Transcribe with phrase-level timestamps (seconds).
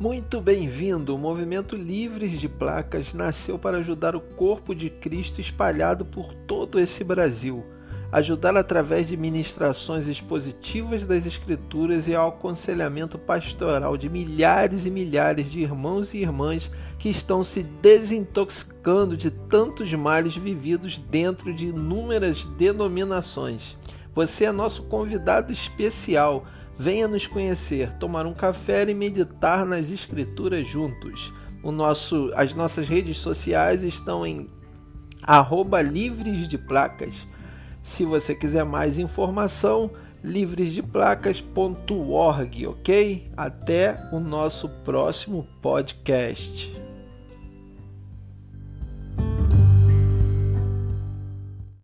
[0.00, 1.14] Muito bem-vindo!
[1.14, 6.80] O movimento Livres de Placas nasceu para ajudar o corpo de Cristo espalhado por todo
[6.80, 7.62] esse Brasil.
[8.10, 15.50] Ajudar através de ministrações expositivas das Escrituras e ao aconselhamento pastoral de milhares e milhares
[15.50, 22.46] de irmãos e irmãs que estão se desintoxicando de tantos males vividos dentro de inúmeras
[22.56, 23.76] denominações.
[24.14, 26.46] Você é nosso convidado especial
[26.80, 31.30] Venha nos conhecer, tomar um café e meditar nas escrituras juntos.
[31.62, 34.48] O nosso, as nossas redes sociais estão em
[35.22, 37.28] arroba livres de placas.
[37.82, 39.90] Se você quiser mais informação,
[40.24, 43.30] livresdeplacas.org, ok?
[43.36, 46.79] Até o nosso próximo podcast.